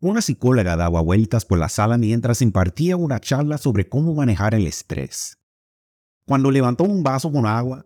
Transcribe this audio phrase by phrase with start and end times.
[0.00, 4.66] Una psicóloga daba vueltas por la sala mientras impartía una charla sobre cómo manejar el
[4.68, 5.38] estrés.
[6.24, 7.84] Cuando levantó un vaso con agua,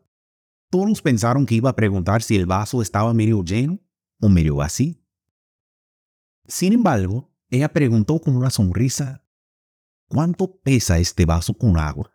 [0.68, 3.80] todos pensaron que iba a preguntar si el vaso estaba medio lleno
[4.20, 4.96] o medio vacío.
[6.46, 9.24] Sin embargo, ella preguntó con una sonrisa,
[10.08, 12.12] ¿cuánto pesa este vaso con agua?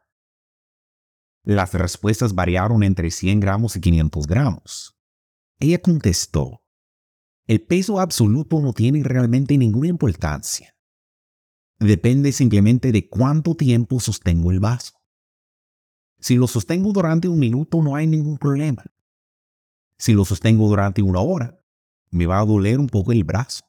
[1.44, 5.00] Las respuestas variaron entre 100 gramos y 500 gramos.
[5.60, 6.62] Ella contestó,
[7.48, 10.76] el peso absoluto no tiene realmente ninguna importancia.
[11.80, 14.94] Depende simplemente de cuánto tiempo sostengo el vaso.
[16.20, 18.84] Si lo sostengo durante un minuto no hay ningún problema.
[19.98, 21.64] Si lo sostengo durante una hora,
[22.10, 23.64] me va a doler un poco el brazo.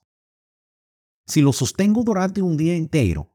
[1.26, 3.34] Si lo sostengo durante un día entero,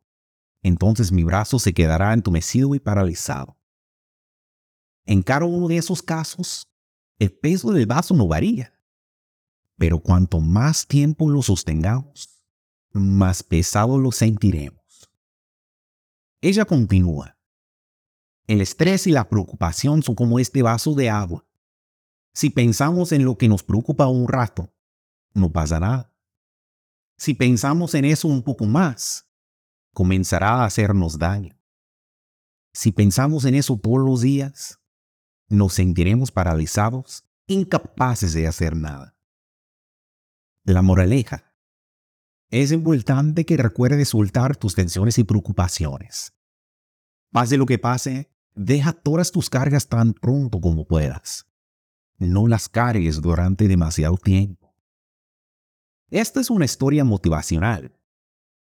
[0.62, 3.58] entonces mi brazo se quedará entumecido y paralizado.
[5.06, 6.68] En cada uno de esos casos,
[7.20, 8.73] el peso del vaso no varía.
[9.78, 12.44] Pero cuanto más tiempo lo sostengamos,
[12.92, 15.10] más pesado lo sentiremos.
[16.42, 17.38] Ella continúa.
[18.48, 21.46] El estrés y la preocupación son como este vaso de agua.
[22.34, 24.74] Si pensamos en lo que nos preocupa un rato,
[25.34, 26.14] no pasa nada.
[27.18, 29.30] Si pensamos en eso un poco más,
[29.94, 31.58] comenzará a hacernos daño.
[32.74, 34.80] Si pensamos en eso todos los días,
[35.48, 39.13] nos sentiremos paralizados, incapaces de hacer nada.
[40.66, 41.54] La moraleja.
[42.50, 46.34] Es importante que recuerdes soltar tus tensiones y preocupaciones.
[47.34, 51.48] Pase lo que pase, deja todas tus cargas tan pronto como puedas.
[52.18, 54.74] No las cargues durante demasiado tiempo.
[56.10, 58.00] Esta es una historia motivacional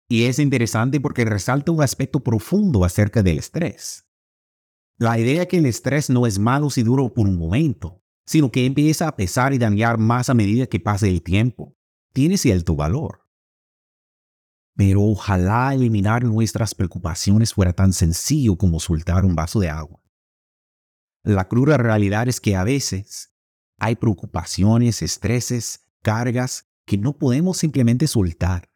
[0.10, 4.06] y es interesante porque resalta un aspecto profundo acerca del estrés.
[4.98, 8.66] La idea que el estrés no es malo si dura por un momento, sino que
[8.66, 11.76] empieza a pesar y dañar más a medida que pase el tiempo
[12.16, 13.28] tiene cierto valor.
[14.78, 20.02] Pero ojalá eliminar nuestras preocupaciones fuera tan sencillo como soltar un vaso de agua.
[21.24, 23.36] La cruda realidad es que a veces
[23.78, 28.72] hay preocupaciones, estreses, cargas que no podemos simplemente soltar.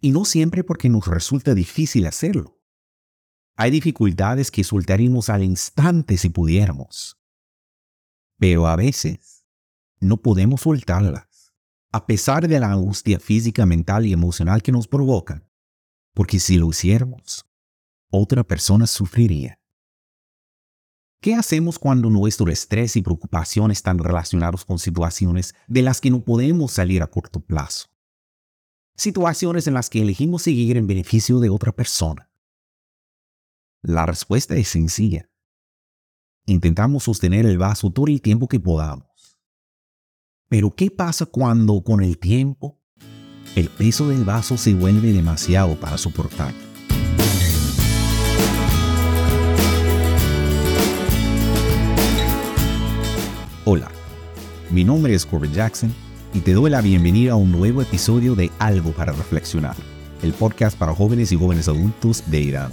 [0.00, 2.62] Y no siempre porque nos resulta difícil hacerlo.
[3.56, 7.20] Hay dificultades que soltaríamos al instante si pudiéramos.
[8.38, 9.44] Pero a veces
[10.00, 11.27] no podemos soltarlas
[11.90, 15.42] a pesar de la angustia física, mental y emocional que nos provoca,
[16.14, 17.46] porque si lo hiciéramos,
[18.10, 19.58] otra persona sufriría.
[21.20, 26.22] ¿Qué hacemos cuando nuestro estrés y preocupación están relacionados con situaciones de las que no
[26.22, 27.88] podemos salir a corto plazo?
[28.94, 32.30] Situaciones en las que elegimos seguir en beneficio de otra persona.
[33.82, 35.28] La respuesta es sencilla.
[36.46, 39.07] Intentamos sostener el vaso todo el tiempo que podamos
[40.48, 42.80] pero ¿qué pasa cuando con el tiempo
[43.54, 46.54] el peso del vaso se vuelve demasiado para soportar?
[53.66, 53.90] Hola,
[54.70, 55.92] mi nombre es Corbin Jackson
[56.32, 59.76] y te doy la bienvenida a un nuevo episodio de Algo para Reflexionar,
[60.22, 62.70] el podcast para jóvenes y jóvenes adultos de Irán.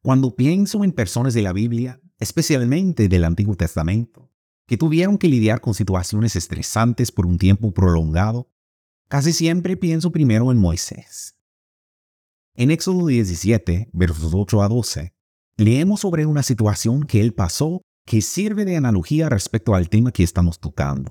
[0.00, 4.25] Cuando pienso en personas de la Biblia, especialmente del Antiguo Testamento,
[4.66, 8.50] que tuvieron que lidiar con situaciones estresantes por un tiempo prolongado,
[9.08, 11.36] casi siempre pienso primero en Moisés.
[12.54, 15.14] En Éxodo 17, versos 8 a 12,
[15.56, 20.22] leemos sobre una situación que él pasó que sirve de analogía respecto al tema que
[20.22, 21.10] estamos tocando.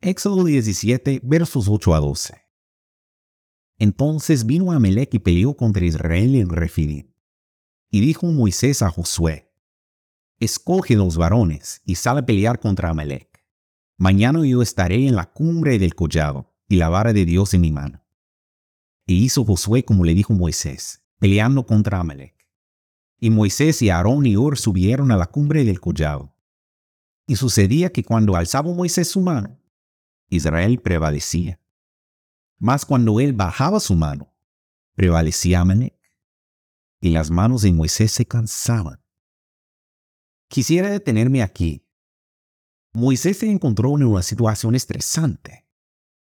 [0.00, 2.44] Éxodo 17, versos 8 a 12.
[3.78, 7.12] Entonces vino Amelec y peleó contra Israel en Refidim.
[7.90, 9.53] Y dijo Moisés a Josué,
[10.44, 13.44] escoge los varones y sale a pelear contra Amalek.
[13.96, 17.72] Mañana yo estaré en la cumbre del collado y la vara de Dios en mi
[17.72, 18.02] mano.
[19.06, 22.34] Y hizo Josué como le dijo Moisés, peleando contra Amalek.
[23.20, 26.34] Y Moisés y Aarón y Ur subieron a la cumbre del collado.
[27.26, 29.58] Y sucedía que cuando alzaba Moisés su mano,
[30.28, 31.60] Israel prevalecía.
[32.58, 34.34] Mas cuando él bajaba su mano,
[34.94, 35.94] prevalecía Amalek.
[37.00, 39.03] Y las manos de Moisés se cansaban
[40.54, 41.84] Quisiera detenerme aquí.
[42.92, 45.66] Moisés se encontró en una situación estresante,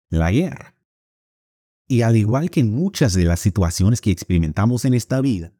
[0.09, 0.75] la guerra.
[1.87, 5.53] Y al igual que muchas de las situaciones que experimentamos en esta vida,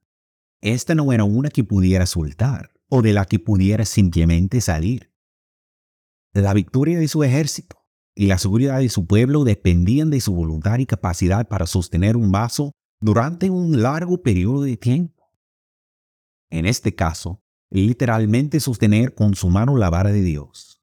[0.63, 5.13] esta no era una que pudiera soltar o de la que pudiera simplemente salir.
[6.33, 7.77] La victoria de su ejército
[8.17, 12.33] y la seguridad de su pueblo dependían de su voluntad y capacidad para sostener un
[12.33, 15.31] vaso durante un largo periodo de tiempo.
[16.51, 17.46] En este caso,
[17.85, 20.83] literalmente sostener con su mano la vara de Dios.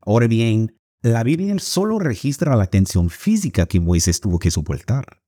[0.00, 5.22] Ahora bien, La Biblia solo registra la tensión física que Moisés tuvo que soportar.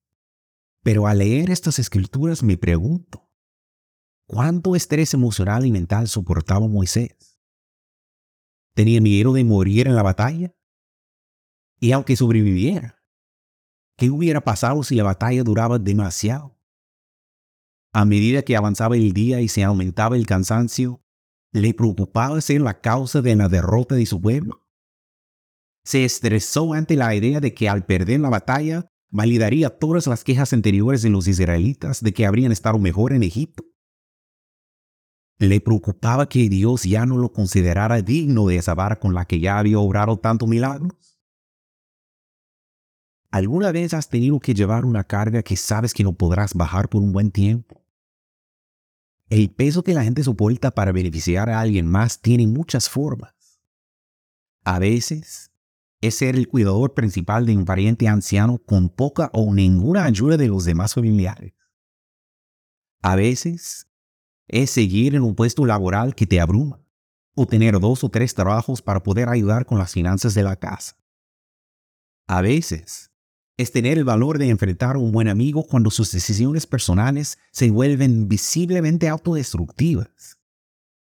[0.83, 3.31] Pero al leer estas escrituras me pregunto,
[4.27, 7.39] ¿cuánto estrés emocional y mental soportaba Moisés?
[8.75, 10.55] ¿Tenía miedo de morir en la batalla?
[11.79, 13.03] Y aunque sobreviviera,
[13.97, 16.59] ¿qué hubiera pasado si la batalla duraba demasiado?
[17.93, 21.03] A medida que avanzaba el día y se aumentaba el cansancio,
[21.53, 24.63] ¿le preocupaba ser la causa de la derrota de su pueblo?
[25.85, 30.53] se estresó ante la idea de que al perder la batalla validaría todas las quejas
[30.53, 33.65] anteriores de los israelitas de que habrían estado mejor en Egipto.
[35.39, 39.41] Le preocupaba que Dios ya no lo considerara digno de esa vara con la que
[39.41, 41.19] ya había obrado tantos milagros.
[43.31, 47.03] ¿Alguna vez has tenido que llevar una carga que sabes que no podrás bajar por
[47.03, 47.82] un buen tiempo?
[49.33, 53.33] El peso que la gente soporta para beneficiar a alguien más tiene muchas formas.
[54.63, 55.51] A veces
[56.03, 60.49] es ser el cuidador principal de un pariente anciano con poca o ninguna ayuda de
[60.49, 61.55] los demás familiares.
[63.01, 63.89] A veces
[64.49, 66.85] es seguir en un puesto laboral que te abruma
[67.35, 70.99] o tener dos o tres trabajos para poder ayudar con las finanzas de la casa.
[72.27, 73.12] A veces
[73.57, 77.71] es tener el valor de enfrentar a un buen amigo cuando sus decisiones personales se
[77.71, 80.39] vuelven visiblemente autodestructivas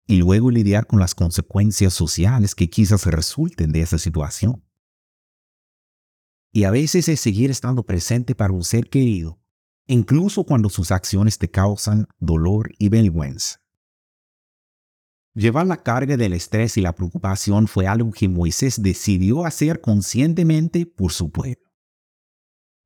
[0.08, 4.64] y luego lidiar con las consecuencias sociales que quizás resulten de esa situación.
[6.52, 9.40] Y a veces es seguir estando presente para un ser querido,
[9.86, 13.62] incluso cuando sus acciones te causan dolor y vergüenza.
[15.36, 20.88] Llevar la carga del estrés y la preocupación fue algo que Moisés decidió hacer conscientemente
[20.88, 21.69] por su pueblo.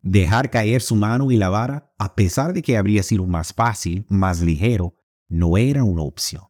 [0.03, 4.05] Dejar caer su mano y la vara, a pesar de que habría sido más fácil,
[4.09, 4.95] más ligero,
[5.27, 6.43] no era una opción.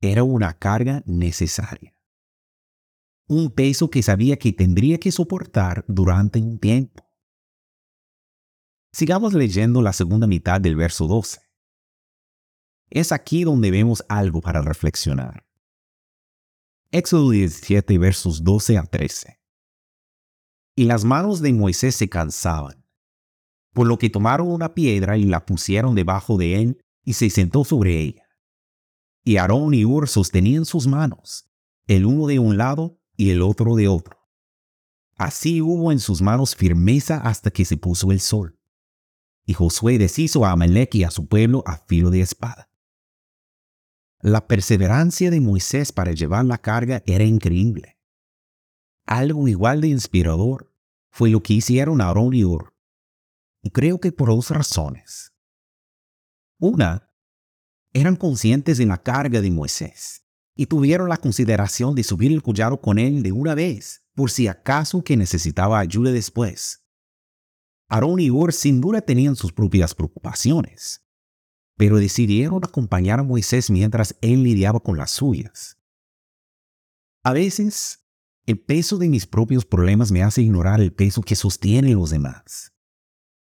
[0.00, 1.98] Era una carga necesaria
[3.28, 7.04] un peso que sabía que tendría que soportar durante un tiempo.
[8.92, 11.40] Sigamos leyendo la segunda mitad del verso 12.
[12.90, 15.46] Es aquí donde vemos algo para reflexionar.
[16.90, 19.37] Éxodo 17 versos 12 a 13.
[20.78, 22.86] Y las manos de Moisés se cansaban,
[23.72, 27.64] por lo que tomaron una piedra y la pusieron debajo de él y se sentó
[27.64, 28.22] sobre ella.
[29.24, 31.50] Y Aarón y Ur sostenían sus manos,
[31.88, 34.20] el uno de un lado y el otro de otro.
[35.16, 38.56] Así hubo en sus manos firmeza hasta que se puso el sol.
[39.46, 42.70] Y Josué deshizo a Amalek y a su pueblo a filo de espada.
[44.20, 47.97] La perseverancia de Moisés para llevar la carga era increíble.
[49.08, 50.70] Algo igual de inspirador
[51.10, 52.74] fue lo que hicieron Aarón y Ur.
[53.62, 55.32] Y creo que por dos razones.
[56.58, 57.10] Una,
[57.94, 62.82] eran conscientes de la carga de Moisés y tuvieron la consideración de subir el collado
[62.82, 66.84] con él de una vez, por si acaso que necesitaba ayuda después.
[67.88, 71.02] Aarón y Ur sin duda tenían sus propias preocupaciones,
[71.78, 75.78] pero decidieron acompañar a Moisés mientras él lidiaba con las suyas.
[77.22, 78.04] A veces,
[78.48, 82.72] el peso de mis propios problemas me hace ignorar el peso que sostienen los demás.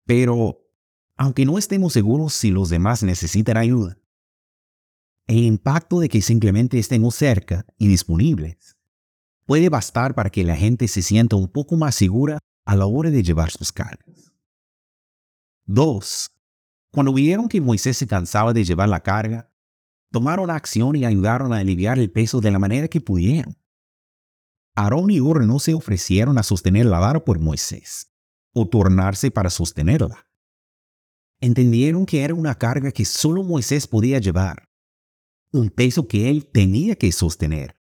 [0.03, 0.65] Pero,
[1.15, 3.99] aunque no estemos seguros si los demás necesitan ayuda,
[5.27, 8.77] el impacto de que simplemente estemos cerca y disponibles
[9.45, 13.11] puede bastar para que la gente se sienta un poco más segura a la hora
[13.11, 14.33] de llevar sus cargas.
[15.65, 16.31] 2.
[16.89, 19.51] Cuando vieron que Moisés se cansaba de llevar la carga,
[20.11, 23.55] tomaron acción y ayudaron a aliviar el peso de la manera que pudieron.
[24.79, 28.13] Aarón y Ur no se ofrecieron a sostener la vara por Moisés
[28.53, 30.25] o tornarse para sostenerla.
[31.41, 34.69] Entendieron que era una carga que solo Moisés podía llevar
[35.51, 37.79] un peso que él tenía que sostener.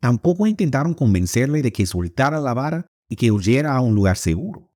[0.00, 4.70] Tampoco intentaron convencerle de que soltara la vara y que huyera a un lugar seguro.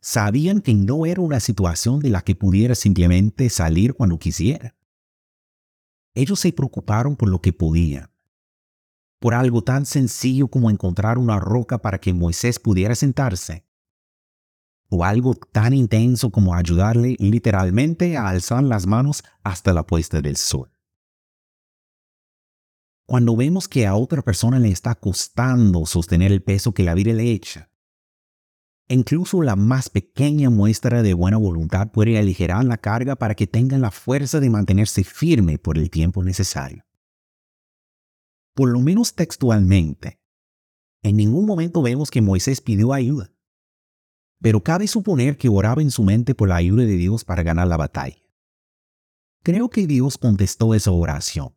[0.00, 4.74] Sabían que no era una situación de la que pudiera simplemente salir cuando quisiera.
[6.14, 8.09] Ellos se preocuparon por lo que podían,
[9.20, 13.66] por algo tan sencillo como encontrar una roca para que Moisés pudiera sentarse,
[14.88, 20.36] o algo tan intenso como ayudarle literalmente a alzar las manos hasta la puesta del
[20.36, 20.72] sol.
[23.06, 27.12] Cuando vemos que a otra persona le está costando sostener el peso que la vida
[27.12, 27.70] le echa,
[28.88, 33.82] incluso la más pequeña muestra de buena voluntad puede aligerar la carga para que tengan
[33.82, 36.84] la fuerza de mantenerse firme por el tiempo necesario.
[38.60, 40.20] Por lo menos textualmente,
[41.02, 43.32] en ningún momento vemos que Moisés pidió ayuda
[44.42, 47.68] pero cabe suponer que oraba en su mente por la ayuda de Dios para ganar
[47.68, 48.18] la batalla.
[49.42, 51.56] Creo que Dios contestó esa oración.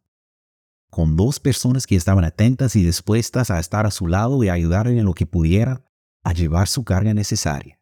[0.90, 4.98] con dos personas que estaban atentas y dispuestas a estar a su lado y ayudarle
[4.98, 5.84] en lo que pudiera
[6.24, 7.82] a llevar su carga necesaria.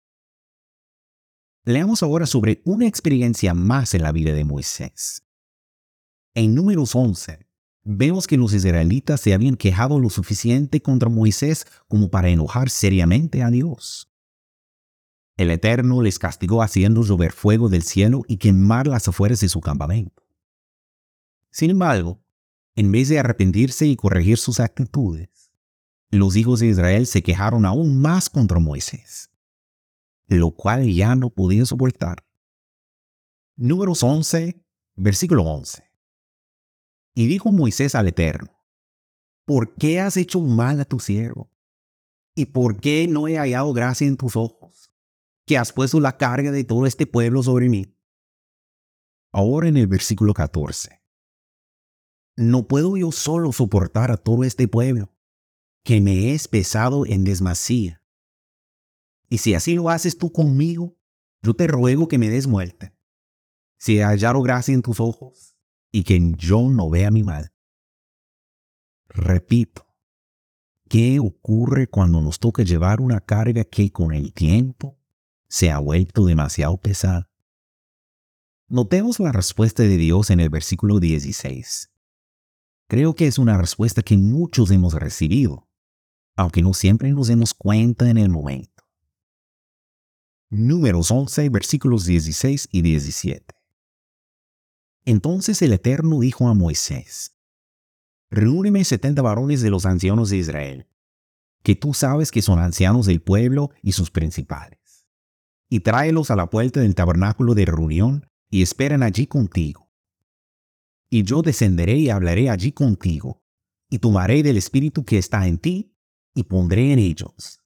[1.64, 5.28] Leamos ahora sobre una experiencia más en la vida de Moisés.
[6.34, 7.51] En números 11,
[7.84, 13.44] vemos que los israelitas se habían quejado lo suficiente contra Moisés como para enojar seriamente
[13.44, 14.10] a Dios.
[15.38, 19.62] El Eterno les castigó haciendo llover fuego del cielo y quemar las afueras de su
[19.62, 20.24] campamento.
[21.50, 22.22] Sin embargo,
[22.76, 25.52] en vez de arrepentirse y corregir sus actitudes,
[26.10, 29.32] los hijos de Israel se quejaron aún más contra Moisés,
[30.28, 32.26] lo cual ya no podían soportar.
[33.56, 34.64] Números 11,
[34.96, 35.91] versículo 11.
[37.14, 38.52] Y dijo Moisés al Eterno,
[39.46, 41.52] ¿por qué has hecho mal a tu siervo?
[42.36, 44.94] ¿Y por qué no he hallado gracia en tus ojos?
[45.46, 47.94] Que has puesto la carga de todo este pueblo sobre mí.
[49.34, 51.02] Ahora en el versículo 14
[52.36, 55.14] no puedo yo solo soportar a todo este pueblo,
[55.84, 58.02] que me es pesado en desmasía.
[59.30, 60.98] Y si así lo haces tú conmigo,
[61.42, 62.94] yo te ruego que me des muerte.
[63.78, 65.51] Si he hallado gracia en tus ojos,
[65.92, 67.52] y que yo no vea mi mal.
[69.10, 69.86] Repito,
[70.88, 74.98] ¿qué ocurre cuando nos toca llevar una carga que con el tiempo
[75.50, 77.30] se ha vuelto demasiado pesada?
[78.68, 81.92] Notemos la respuesta de Dios en el versículo 16.
[82.88, 85.68] Creo que es una respuesta que muchos hemos recibido,
[86.38, 88.84] aunque no siempre nos demos cuenta en el momento.
[90.50, 93.61] Números 11, versículos 16 y 17.
[95.06, 97.36] Entonces el Eterno dijo a Moisés,
[98.30, 100.88] Reúneme setenta varones de los ancianos de Israel,
[101.64, 105.06] que tú sabes que son ancianos del pueblo y sus principales,
[105.70, 109.92] y tráelos a la puerta del tabernáculo de reunión y esperen allí contigo
[111.14, 113.44] y yo descenderé y hablaré allí contigo,
[113.90, 115.94] y tomaré del Espíritu que está en ti,
[116.34, 117.60] y pondré en ellos,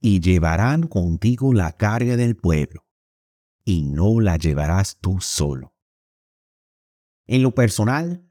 [0.00, 2.86] y llevarán contigo la carga del pueblo,
[3.64, 5.74] y no la llevarás tú solo.
[7.30, 8.28] En lo personal,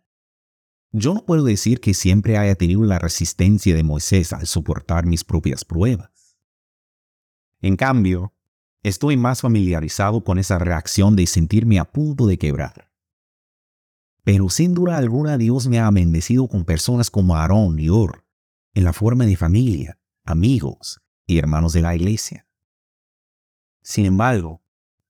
[0.92, 5.24] yo no puedo decir que siempre haya tenido la resistencia de Moisés al soportar mis
[5.24, 6.38] propias pruebas.
[7.62, 8.34] En cambio,
[8.84, 12.92] estoy más familiarizado con esa reacción de sentirme a punto de quebrar.
[14.26, 18.26] Pero sin duda alguna Dios me ha bendecido con personas como Aarón y Ur,
[18.74, 22.50] en la forma de familia, amigos y hermanos de la iglesia.
[23.82, 24.62] Sin embargo,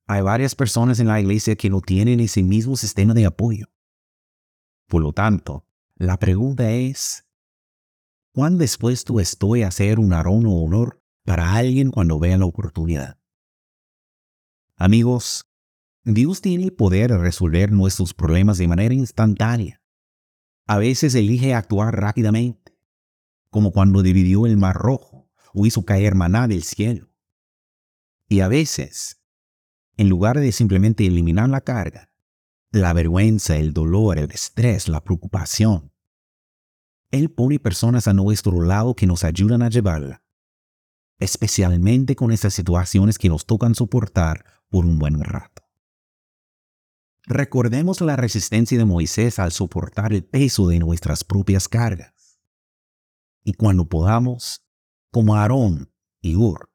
[0.05, 3.65] hay varias personas en la iglesia que no tienen ese mismo sistema de apoyo.
[4.89, 5.65] Por lo tanto,
[5.96, 7.24] la pregunta es,
[8.34, 13.19] ¿cuán dispuesto estoy a ser un Aarón o honor para alguien cuando vea la oportunidad?
[14.75, 15.46] Amigos,
[16.03, 19.79] Dios tiene el poder de resolver nuestros problemas de manera instantánea.
[20.65, 22.75] A veces elige actuar rápidamente,
[23.51, 27.13] como cuando dividió el mar rojo o hizo caer maná del cielo.
[28.27, 29.22] Y a veces,
[29.98, 32.09] en lugar de simplemente eliminar la carga,
[32.72, 35.92] la vergüenza, el dolor, el estrés, la preocupación,
[37.12, 40.22] Él pone personas a nuestro lado que nos ayudan a llevarla,
[41.18, 45.64] especialmente con esas situaciones que nos tocan soportar por un buen rato.
[47.26, 52.40] Recordemos la resistencia de Moisés al soportar el peso de nuestras propias cargas.
[53.44, 54.64] Y cuando podamos,
[55.12, 56.72] como Aarón y Ur,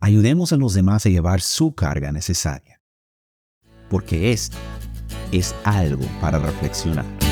[0.00, 2.82] ayudemos a los demás a llevar su carga necesaria.
[3.88, 4.56] Porque esto
[5.38, 7.23] es algo para reflexionar.